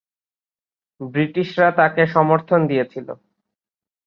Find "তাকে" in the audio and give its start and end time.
1.71-2.01